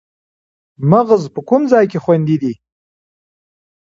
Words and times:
مغز 0.91 1.23
په 1.33 1.39
کوم 1.49 1.61
ځای 1.71 1.85
کې 1.91 1.99
خوندي 2.03 2.37
دی 2.43 2.53